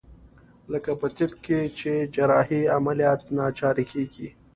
لکه 0.71 0.91
په 0.99 1.07
طب 1.17 1.31
کښې 1.43 1.61
چې 1.79 1.91
جراحي 2.15 2.61
عمليات 2.75 3.19
له 3.25 3.31
ناچارۍ 3.37 3.85
کېږي. 3.93 4.27